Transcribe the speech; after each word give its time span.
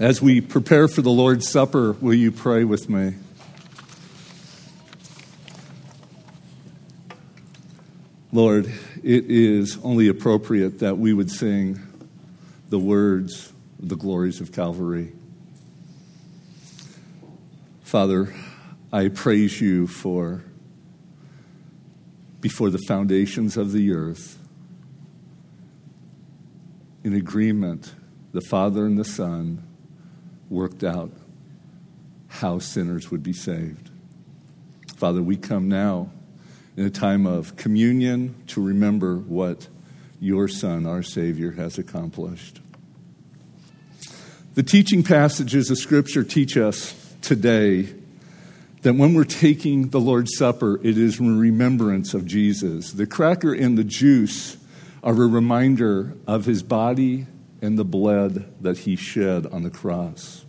As 0.00 0.22
we 0.22 0.40
prepare 0.40 0.88
for 0.88 1.02
the 1.02 1.10
Lord's 1.10 1.46
Supper, 1.46 1.92
will 1.92 2.14
you 2.14 2.32
pray 2.32 2.64
with 2.64 2.88
me? 2.88 3.16
Lord, 8.32 8.72
it 9.04 9.26
is 9.26 9.76
only 9.82 10.08
appropriate 10.08 10.78
that 10.78 10.96
we 10.96 11.12
would 11.12 11.30
sing 11.30 11.80
the 12.70 12.78
words 12.78 13.52
of 13.78 13.90
the 13.90 13.94
glories 13.94 14.40
of 14.40 14.52
Calvary. 14.52 15.12
Father, 17.82 18.34
I 18.90 19.08
praise 19.08 19.60
you 19.60 19.86
for 19.86 20.42
before 22.40 22.70
the 22.70 22.82
foundations 22.88 23.58
of 23.58 23.72
the 23.72 23.92
earth, 23.92 24.38
in 27.04 27.12
agreement, 27.12 27.92
the 28.32 28.40
Father 28.40 28.86
and 28.86 28.96
the 28.96 29.04
Son 29.04 29.66
worked 30.50 30.84
out 30.84 31.10
how 32.28 32.58
sinners 32.58 33.10
would 33.10 33.22
be 33.22 33.32
saved. 33.32 33.90
Father, 34.96 35.22
we 35.22 35.36
come 35.36 35.68
now 35.68 36.10
in 36.76 36.84
a 36.84 36.90
time 36.90 37.26
of 37.26 37.56
communion 37.56 38.34
to 38.48 38.62
remember 38.62 39.16
what 39.16 39.68
your 40.20 40.48
Son, 40.48 40.84
our 40.84 41.02
Savior, 41.02 41.52
has 41.52 41.78
accomplished. 41.78 42.60
The 44.54 44.62
teaching 44.62 45.02
passages 45.02 45.70
of 45.70 45.78
Scripture 45.78 46.24
teach 46.24 46.56
us 46.56 46.94
today 47.22 47.94
that 48.82 48.94
when 48.94 49.14
we're 49.14 49.24
taking 49.24 49.88
the 49.88 50.00
Lord's 50.00 50.36
Supper, 50.36 50.80
it 50.82 50.98
is 50.98 51.20
in 51.20 51.38
remembrance 51.38 52.14
of 52.14 52.26
Jesus. 52.26 52.92
The 52.92 53.06
cracker 53.06 53.54
and 53.54 53.78
the 53.78 53.84
juice 53.84 54.56
are 55.02 55.12
a 55.12 55.26
reminder 55.26 56.14
of 56.26 56.44
his 56.44 56.62
body 56.62 57.26
and 57.62 57.78
the 57.78 57.84
blood 57.84 58.52
that 58.62 58.78
he 58.78 58.96
shed 58.96 59.46
on 59.46 59.62
the 59.62 59.70
cross. 59.70 60.44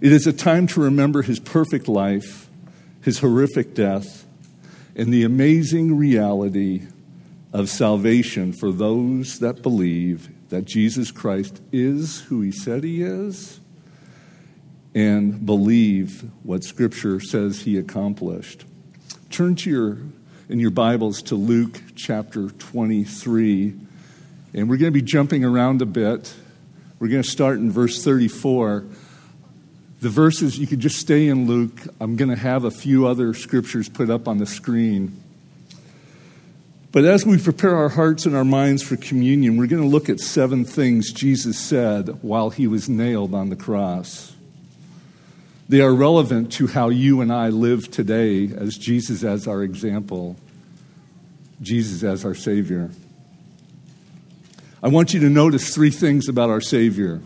It 0.00 0.12
is 0.12 0.28
a 0.28 0.32
time 0.32 0.68
to 0.68 0.80
remember 0.80 1.22
his 1.22 1.40
perfect 1.40 1.88
life, 1.88 2.48
his 3.02 3.18
horrific 3.18 3.74
death, 3.74 4.26
and 4.94 5.12
the 5.12 5.24
amazing 5.24 5.96
reality 5.96 6.82
of 7.52 7.68
salvation 7.68 8.52
for 8.52 8.70
those 8.70 9.40
that 9.40 9.60
believe 9.60 10.28
that 10.50 10.64
Jesus 10.66 11.10
Christ 11.10 11.60
is 11.72 12.20
who 12.20 12.42
he 12.42 12.52
said 12.52 12.84
he 12.84 13.02
is 13.02 13.58
and 14.94 15.44
believe 15.44 16.30
what 16.44 16.62
Scripture 16.62 17.18
says 17.18 17.62
he 17.62 17.76
accomplished. 17.76 18.66
Turn 19.30 19.56
to 19.56 19.70
your, 19.70 19.98
in 20.48 20.60
your 20.60 20.70
Bibles 20.70 21.22
to 21.22 21.34
Luke 21.34 21.82
chapter 21.96 22.50
23, 22.50 23.74
and 24.54 24.70
we're 24.70 24.76
going 24.76 24.92
to 24.92 24.98
be 24.98 25.02
jumping 25.02 25.44
around 25.44 25.82
a 25.82 25.86
bit. 25.86 26.32
We're 27.00 27.08
going 27.08 27.22
to 27.24 27.28
start 27.28 27.58
in 27.58 27.72
verse 27.72 28.04
34. 28.04 28.84
The 30.00 30.08
verses, 30.08 30.58
you 30.58 30.66
could 30.66 30.78
just 30.78 30.96
stay 30.96 31.26
in 31.26 31.46
Luke. 31.46 31.80
I'm 32.00 32.14
going 32.14 32.30
to 32.30 32.36
have 32.36 32.64
a 32.64 32.70
few 32.70 33.06
other 33.06 33.34
scriptures 33.34 33.88
put 33.88 34.10
up 34.10 34.28
on 34.28 34.38
the 34.38 34.46
screen. 34.46 35.20
But 36.92 37.04
as 37.04 37.26
we 37.26 37.36
prepare 37.36 37.76
our 37.76 37.88
hearts 37.88 38.24
and 38.24 38.36
our 38.36 38.44
minds 38.44 38.82
for 38.82 38.96
communion, 38.96 39.56
we're 39.56 39.66
going 39.66 39.82
to 39.82 39.88
look 39.88 40.08
at 40.08 40.20
seven 40.20 40.64
things 40.64 41.12
Jesus 41.12 41.58
said 41.58 42.22
while 42.22 42.50
he 42.50 42.66
was 42.66 42.88
nailed 42.88 43.34
on 43.34 43.50
the 43.50 43.56
cross. 43.56 44.34
They 45.68 45.80
are 45.80 45.92
relevant 45.92 46.52
to 46.52 46.68
how 46.68 46.88
you 46.88 47.20
and 47.20 47.32
I 47.32 47.48
live 47.48 47.90
today 47.90 48.50
as 48.56 48.78
Jesus 48.78 49.22
as 49.22 49.46
our 49.46 49.62
example, 49.62 50.36
Jesus 51.60 52.04
as 52.04 52.24
our 52.24 52.34
Savior. 52.34 52.90
I 54.82 54.88
want 54.88 55.12
you 55.12 55.20
to 55.20 55.28
notice 55.28 55.74
three 55.74 55.90
things 55.90 56.28
about 56.28 56.48
our 56.50 56.60
Savior. 56.60 57.20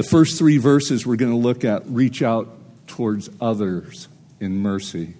The 0.00 0.08
first 0.08 0.38
three 0.38 0.56
verses 0.56 1.06
we're 1.06 1.16
going 1.16 1.30
to 1.30 1.36
look 1.36 1.62
at 1.62 1.86
reach 1.86 2.22
out 2.22 2.48
towards 2.86 3.28
others 3.38 4.08
in 4.40 4.56
mercy. 4.56 5.12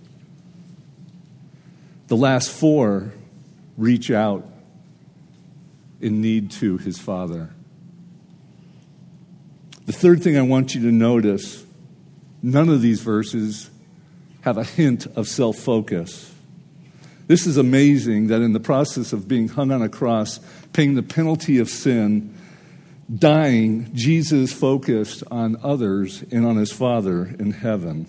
The 2.07 2.17
last 2.17 2.51
four 2.51 3.13
reach 3.77 4.11
out 4.11 4.49
in 6.01 6.23
need 6.23 6.51
to 6.53 6.79
his 6.79 6.99
Father. 6.99 7.51
The 9.85 9.93
third 9.93 10.23
thing 10.23 10.39
I 10.39 10.43
want 10.43 10.75
you 10.75 10.81
to 10.81 10.91
notice 10.91 11.63
none 12.43 12.71
of 12.71 12.81
these 12.81 13.03
verses 13.03 13.69
have 14.41 14.57
a 14.57 14.65
hint 14.65 15.07
of 15.15 15.29
self 15.29 15.59
focus. 15.59 16.33
This 17.27 17.47
is 17.47 17.59
amazing 17.59 18.29
that 18.29 18.41
in 18.41 18.55
the 18.55 18.61
process 18.61 19.13
of 19.13 19.29
being 19.29 19.49
hung 19.49 19.73
on 19.73 19.83
a 19.83 19.91
cross, 19.91 20.41
paying 20.73 20.95
the 20.95 21.03
penalty 21.03 21.59
of 21.59 21.69
sin, 21.69 22.35
dying, 23.19 23.91
Jesus 23.95 24.53
focused 24.53 25.23
on 25.31 25.57
others 25.63 26.23
and 26.31 26.47
on 26.47 26.57
his 26.57 26.73
Father 26.73 27.35
in 27.39 27.53
heaven. 27.53 28.07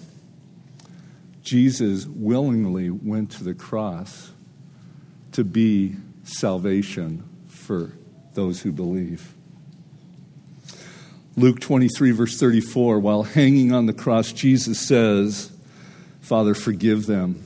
Jesus 1.41 2.06
willingly 2.06 2.89
went 2.89 3.31
to 3.31 3.44
the 3.44 3.53
cross 3.53 4.31
to 5.31 5.44
be 5.44 5.95
salvation 6.23 7.28
for 7.47 7.91
those 8.34 8.61
who 8.61 8.72
believe. 8.72 9.34
Luke 11.38 11.59
23, 11.59 12.11
verse 12.11 12.40
34, 12.40 13.00
while 13.00 13.23
hanging 13.23 13.72
on 13.72 13.85
the 13.85 13.94
cross, 13.94 14.31
Jesus 14.31 14.79
says, 14.85 15.51
Father, 16.19 16.53
forgive 16.53 17.06
them, 17.06 17.41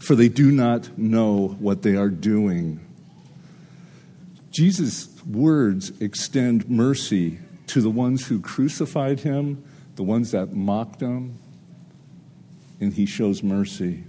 for 0.00 0.14
they 0.14 0.28
do 0.28 0.52
not 0.52 0.96
know 0.98 1.56
what 1.58 1.82
they 1.82 1.96
are 1.96 2.10
doing. 2.10 2.80
Jesus' 4.54 5.08
words 5.26 5.90
extend 6.00 6.70
mercy 6.70 7.40
to 7.66 7.80
the 7.80 7.90
ones 7.90 8.28
who 8.28 8.40
crucified 8.40 9.18
him, 9.18 9.64
the 9.96 10.04
ones 10.04 10.30
that 10.30 10.52
mocked 10.52 11.00
him, 11.00 11.36
and 12.80 12.94
he 12.94 13.04
shows 13.04 13.42
mercy. 13.42 14.04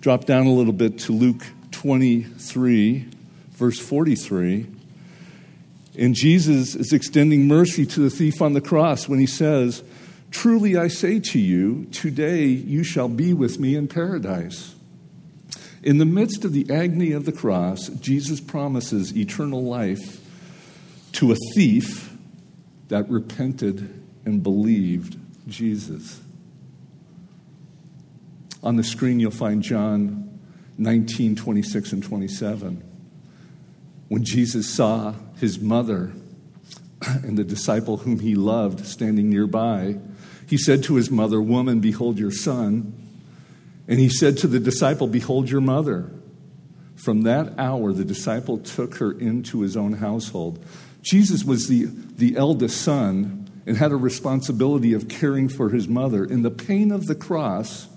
Drop 0.00 0.24
down 0.24 0.46
a 0.46 0.52
little 0.52 0.72
bit 0.72 0.98
to 1.00 1.12
Luke 1.12 1.44
23, 1.70 3.06
verse 3.52 3.78
43. 3.78 4.66
And 5.96 6.16
Jesus 6.16 6.74
is 6.74 6.92
extending 6.92 7.46
mercy 7.46 7.86
to 7.86 8.00
the 8.00 8.10
thief 8.10 8.42
on 8.42 8.54
the 8.54 8.60
cross 8.60 9.08
when 9.08 9.20
he 9.20 9.26
says, 9.26 9.84
Truly 10.32 10.76
I 10.76 10.88
say 10.88 11.20
to 11.20 11.38
you, 11.38 11.84
today 11.92 12.46
you 12.46 12.82
shall 12.82 13.08
be 13.08 13.32
with 13.32 13.60
me 13.60 13.76
in 13.76 13.86
paradise. 13.86 14.74
In 15.82 15.98
the 15.98 16.04
midst 16.04 16.44
of 16.44 16.52
the 16.52 16.70
agony 16.70 17.12
of 17.12 17.24
the 17.24 17.32
cross, 17.32 17.88
Jesus 17.88 18.40
promises 18.40 19.16
eternal 19.16 19.64
life 19.64 20.20
to 21.12 21.32
a 21.32 21.36
thief 21.54 22.14
that 22.88 23.08
repented 23.08 24.02
and 24.24 24.42
believed 24.42 25.16
Jesus. 25.48 26.20
On 28.62 28.76
the 28.76 28.84
screen, 28.84 29.20
you'll 29.20 29.30
find 29.30 29.62
John 29.62 30.38
19, 30.76 31.36
26, 31.36 31.92
and 31.92 32.02
27. 32.02 32.84
When 34.08 34.24
Jesus 34.24 34.68
saw 34.68 35.14
his 35.38 35.60
mother 35.60 36.12
and 37.06 37.38
the 37.38 37.44
disciple 37.44 37.98
whom 37.98 38.18
he 38.18 38.34
loved 38.34 38.84
standing 38.84 39.30
nearby, 39.30 39.98
he 40.46 40.58
said 40.58 40.82
to 40.84 40.96
his 40.96 41.10
mother, 41.10 41.40
Woman, 41.40 41.80
behold 41.80 42.18
your 42.18 42.30
son. 42.30 42.99
And 43.90 43.98
he 43.98 44.08
said 44.08 44.38
to 44.38 44.46
the 44.46 44.60
disciple, 44.60 45.08
Behold 45.08 45.50
your 45.50 45.60
mother. 45.60 46.12
From 46.94 47.22
that 47.22 47.58
hour, 47.58 47.92
the 47.92 48.04
disciple 48.04 48.58
took 48.58 48.96
her 48.96 49.10
into 49.10 49.62
his 49.62 49.76
own 49.76 49.94
household. 49.94 50.64
Jesus 51.02 51.44
was 51.44 51.66
the, 51.66 51.86
the 51.86 52.36
eldest 52.36 52.80
son 52.80 53.50
and 53.66 53.76
had 53.76 53.90
a 53.90 53.96
responsibility 53.96 54.92
of 54.92 55.08
caring 55.08 55.48
for 55.48 55.70
his 55.70 55.88
mother. 55.88 56.24
In 56.24 56.42
the 56.42 56.50
pain 56.52 56.92
of 56.92 57.06
the 57.06 57.16
cross, 57.16 57.88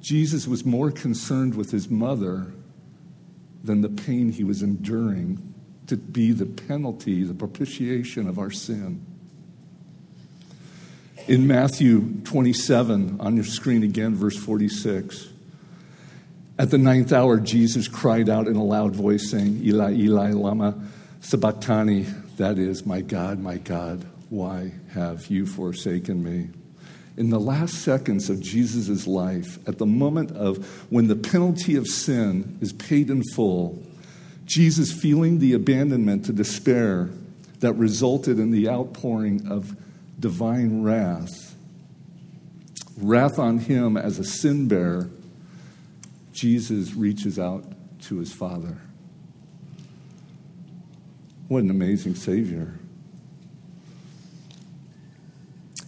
Jesus 0.00 0.48
was 0.48 0.66
more 0.66 0.90
concerned 0.90 1.54
with 1.54 1.70
his 1.70 1.88
mother 1.88 2.52
than 3.62 3.82
the 3.82 3.88
pain 3.88 4.32
he 4.32 4.42
was 4.44 4.60
enduring 4.60 5.54
to 5.86 5.96
be 5.96 6.32
the 6.32 6.46
penalty, 6.46 7.22
the 7.22 7.34
propitiation 7.34 8.28
of 8.28 8.40
our 8.40 8.50
sin. 8.50 9.04
In 11.28 11.48
Matthew 11.48 12.20
27, 12.22 13.16
on 13.20 13.34
your 13.34 13.44
screen 13.44 13.82
again, 13.82 14.14
verse 14.14 14.36
46, 14.36 15.28
at 16.56 16.70
the 16.70 16.78
ninth 16.78 17.12
hour, 17.12 17.40
Jesus 17.40 17.88
cried 17.88 18.28
out 18.28 18.46
in 18.46 18.54
a 18.54 18.62
loud 18.62 18.94
voice, 18.94 19.32
saying, 19.32 19.60
Eli, 19.64 19.94
Eli, 19.94 20.30
Lama 20.30 20.80
Sabachthani, 21.18 22.02
that 22.36 22.58
is, 22.60 22.86
my 22.86 23.00
God, 23.00 23.40
my 23.40 23.56
God, 23.56 24.06
why 24.30 24.70
have 24.92 25.26
you 25.26 25.46
forsaken 25.46 26.22
me? 26.22 26.48
In 27.16 27.30
the 27.30 27.40
last 27.40 27.74
seconds 27.82 28.30
of 28.30 28.40
Jesus' 28.40 29.08
life, 29.08 29.58
at 29.66 29.78
the 29.78 29.86
moment 29.86 30.30
of 30.30 30.64
when 30.92 31.08
the 31.08 31.16
penalty 31.16 31.74
of 31.74 31.88
sin 31.88 32.56
is 32.60 32.72
paid 32.72 33.10
in 33.10 33.24
full, 33.34 33.82
Jesus 34.44 34.92
feeling 34.92 35.40
the 35.40 35.54
abandonment 35.54 36.24
to 36.26 36.32
despair 36.32 37.10
that 37.58 37.72
resulted 37.72 38.38
in 38.38 38.52
the 38.52 38.68
outpouring 38.68 39.48
of 39.50 39.74
divine 40.18 40.82
wrath, 40.82 41.54
wrath 42.98 43.38
on 43.38 43.58
him 43.58 43.96
as 43.96 44.18
a 44.18 44.24
sin 44.24 44.68
bearer, 44.68 45.10
Jesus 46.32 46.94
reaches 46.94 47.38
out 47.38 47.64
to 48.02 48.18
his 48.18 48.32
Father. 48.32 48.78
What 51.48 51.62
an 51.62 51.70
amazing 51.70 52.14
Savior. 52.14 52.74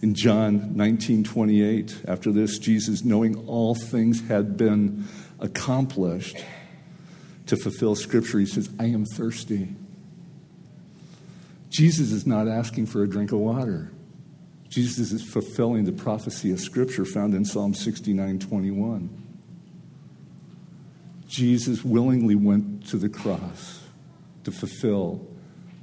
In 0.00 0.14
John 0.14 0.76
19 0.76 1.24
28, 1.24 2.02
after 2.06 2.30
this, 2.30 2.58
Jesus, 2.58 3.04
knowing 3.04 3.36
all 3.48 3.74
things 3.74 4.26
had 4.28 4.56
been 4.56 5.04
accomplished 5.40 6.44
to 7.46 7.56
fulfill 7.56 7.96
Scripture, 7.96 8.38
he 8.38 8.46
says, 8.46 8.70
I 8.78 8.84
am 8.84 9.04
thirsty. 9.04 9.74
Jesus 11.70 12.12
is 12.12 12.26
not 12.26 12.46
asking 12.46 12.86
for 12.86 13.02
a 13.02 13.08
drink 13.08 13.32
of 13.32 13.38
water. 13.38 13.90
Jesus 14.68 15.12
is 15.12 15.22
fulfilling 15.22 15.84
the 15.84 15.92
prophecy 15.92 16.52
of 16.52 16.60
Scripture 16.60 17.04
found 17.04 17.34
in 17.34 17.44
Psalm 17.44 17.74
69 17.74 18.38
21. 18.38 19.24
Jesus 21.26 21.84
willingly 21.84 22.34
went 22.34 22.86
to 22.88 22.96
the 22.96 23.08
cross 23.08 23.82
to 24.44 24.50
fulfill 24.50 25.26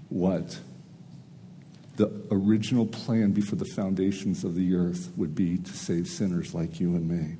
what 0.10 0.60
the 1.98 2.12
original 2.32 2.86
plan 2.86 3.32
before 3.32 3.58
the 3.58 3.66
foundations 3.66 4.44
of 4.44 4.56
the 4.56 4.76
earth 4.76 5.12
would 5.16 5.34
be 5.34 5.58
to 5.58 5.74
save 5.74 6.08
sinners 6.08 6.54
like 6.54 6.80
you 6.80 6.96
and 6.96 7.08
me. 7.08 7.38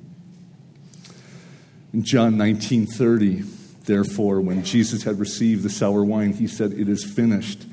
In 1.92 2.02
John 2.02 2.36
19:30, 2.36 3.44
therefore, 3.84 4.40
when 4.40 4.64
Jesus 4.64 5.02
had 5.02 5.18
received 5.18 5.62
the 5.62 5.70
sour 5.70 6.04
wine, 6.04 6.32
he 6.32 6.46
said, 6.46 6.72
"It 6.72 6.88
is 6.88 7.04
finished." 7.04 7.66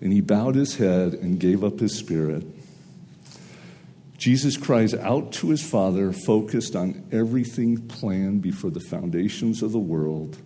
And 0.00 0.12
he 0.12 0.20
bowed 0.20 0.54
his 0.54 0.76
head 0.76 1.14
and 1.14 1.38
gave 1.38 1.62
up 1.62 1.80
his 1.80 1.94
spirit. 1.94 2.44
Jesus 4.20 4.58
cries 4.58 4.92
out 4.92 5.32
to 5.32 5.48
his 5.48 5.66
Father, 5.66 6.12
focused 6.12 6.76
on 6.76 7.08
everything 7.10 7.88
planned 7.88 8.42
before 8.42 8.70
the 8.70 8.78
foundations 8.78 9.62
of 9.62 9.72
the 9.72 9.78
world. 9.78 10.36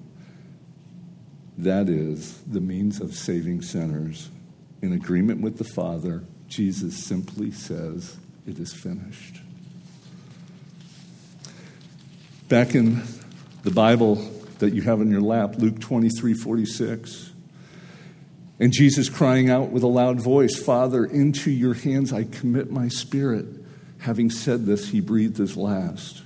That 1.58 1.88
is 1.88 2.40
the 2.42 2.60
means 2.60 3.00
of 3.00 3.16
saving 3.16 3.62
sinners 3.62 4.30
in 4.80 4.92
agreement 4.92 5.40
with 5.40 5.58
the 5.58 5.64
Father, 5.64 6.22
Jesus 6.46 7.04
simply 7.04 7.50
says, 7.50 8.16
It 8.46 8.60
is 8.60 8.72
finished. 8.72 9.40
Back 12.48 12.76
in 12.76 13.02
the 13.64 13.72
Bible 13.72 14.16
that 14.60 14.72
you 14.72 14.82
have 14.82 15.00
in 15.00 15.10
your 15.10 15.20
lap, 15.20 15.56
Luke 15.58 15.80
23 15.80 16.34
46. 16.34 17.32
And 18.60 18.72
Jesus 18.72 19.08
crying 19.08 19.50
out 19.50 19.70
with 19.70 19.82
a 19.82 19.88
loud 19.88 20.20
voice, 20.20 20.56
Father, 20.56 21.04
into 21.04 21.50
your 21.50 21.74
hands 21.74 22.12
I 22.12 22.22
commit 22.22 22.70
my 22.70 22.86
spirit. 22.86 23.63
Having 24.04 24.28
said 24.32 24.66
this, 24.66 24.90
he 24.90 25.00
breathed 25.00 25.38
his 25.38 25.56
last. 25.56 26.20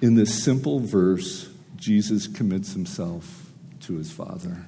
In 0.00 0.14
this 0.14 0.42
simple 0.42 0.80
verse, 0.80 1.50
Jesus 1.76 2.26
commits 2.26 2.72
himself 2.72 3.52
to 3.80 3.96
his 3.96 4.10
Father. 4.10 4.64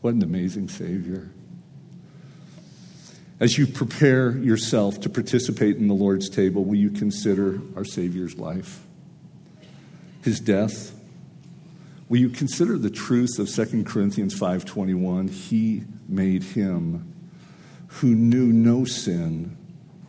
What 0.00 0.14
an 0.14 0.22
amazing 0.22 0.70
Savior. 0.70 1.28
As 3.38 3.58
you 3.58 3.66
prepare 3.66 4.30
yourself 4.38 4.98
to 5.00 5.10
participate 5.10 5.76
in 5.76 5.88
the 5.88 5.94
Lord's 5.94 6.30
table, 6.30 6.64
will 6.64 6.76
you 6.76 6.88
consider 6.88 7.60
our 7.76 7.84
Savior's 7.84 8.38
life, 8.38 8.80
his 10.22 10.40
death? 10.40 10.98
Will 12.08 12.20
you 12.20 12.30
consider 12.30 12.78
the 12.78 12.88
truth 12.88 13.38
of 13.38 13.50
2 13.50 13.84
Corinthians 13.84 14.32
5:21? 14.32 15.28
He 15.28 15.84
made 16.08 16.42
him 16.42 17.11
who 18.00 18.14
knew 18.14 18.46
no 18.52 18.84
sin 18.84 19.56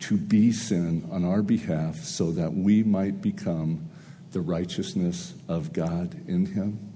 to 0.00 0.16
be 0.16 0.52
sin 0.52 1.08
on 1.10 1.24
our 1.24 1.42
behalf 1.42 1.96
so 1.96 2.32
that 2.32 2.52
we 2.52 2.82
might 2.82 3.22
become 3.22 3.88
the 4.32 4.40
righteousness 4.40 5.34
of 5.48 5.72
God 5.72 6.14
in 6.26 6.46
him. 6.46 6.92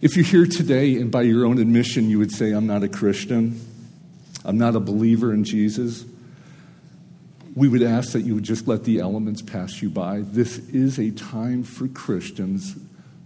If 0.00 0.16
you're 0.16 0.24
here 0.24 0.46
today 0.46 0.96
and 0.96 1.10
by 1.10 1.22
your 1.22 1.46
own 1.46 1.58
admission 1.58 2.10
you 2.10 2.18
would 2.18 2.32
say, 2.32 2.52
I'm 2.52 2.66
not 2.66 2.82
a 2.82 2.88
Christian, 2.88 3.60
I'm 4.44 4.58
not 4.58 4.74
a 4.74 4.80
believer 4.80 5.32
in 5.32 5.44
Jesus, 5.44 6.04
we 7.54 7.68
would 7.68 7.82
ask 7.82 8.12
that 8.12 8.22
you 8.22 8.34
would 8.34 8.44
just 8.44 8.66
let 8.66 8.84
the 8.84 8.98
elements 8.98 9.40
pass 9.40 9.80
you 9.80 9.88
by. 9.88 10.22
This 10.22 10.58
is 10.70 10.98
a 10.98 11.10
time 11.12 11.62
for 11.62 11.88
Christians, 11.88 12.74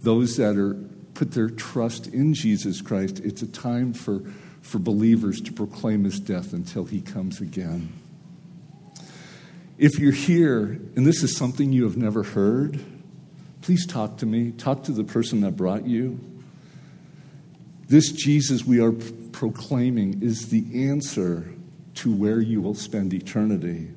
those 0.01 0.37
that 0.37 0.55
are 0.55 0.75
put 1.15 1.31
their 1.31 1.49
trust 1.49 2.07
in 2.07 2.33
Jesus 2.33 2.81
Christ. 2.81 3.19
It's 3.19 3.41
a 3.41 3.47
time 3.47 3.93
for, 3.93 4.21
for 4.61 4.79
believers 4.79 5.41
to 5.41 5.53
proclaim 5.53 6.03
his 6.03 6.19
death 6.19 6.53
until 6.53 6.85
he 6.85 7.01
comes 7.01 7.41
again. 7.41 7.91
If 9.77 9.97
you're 9.97 10.11
here 10.11 10.79
and 10.95 11.05
this 11.05 11.23
is 11.23 11.37
something 11.37 11.71
you 11.71 11.83
have 11.83 11.97
never 11.97 12.23
heard, 12.23 12.83
please 13.61 13.85
talk 13.85 14.17
to 14.17 14.25
me. 14.25 14.51
Talk 14.51 14.83
to 14.83 14.91
the 14.91 15.03
person 15.03 15.41
that 15.41 15.55
brought 15.55 15.85
you. 15.85 16.19
This 17.87 18.11
Jesus 18.11 18.65
we 18.65 18.81
are 18.81 18.91
proclaiming 18.91 20.21
is 20.21 20.49
the 20.49 20.89
answer 20.89 21.51
to 21.95 22.13
where 22.13 22.39
you 22.39 22.61
will 22.61 22.75
spend 22.75 23.13
eternity. 23.13 23.89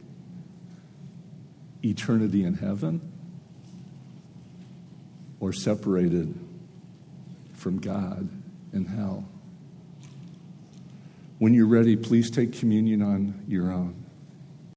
Eternity 1.84 2.44
in 2.44 2.54
heaven 2.54 3.00
or 5.40 5.52
separated 5.52 6.38
from 7.54 7.78
God 7.78 8.28
in 8.72 8.84
hell. 8.84 9.28
When 11.42 11.54
you're 11.54 11.66
ready, 11.66 11.96
please 11.96 12.30
take 12.30 12.52
communion 12.52 13.02
on 13.02 13.42
your 13.48 13.72
own. 13.72 14.01